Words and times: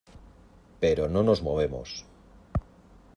pero 0.81 1.03
no 1.07 1.21
nos 1.27 1.43
movemos. 1.47 1.89